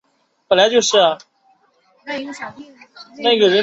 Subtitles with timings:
[0.01, 0.01] 妳可以
[0.71, 0.99] 去试试看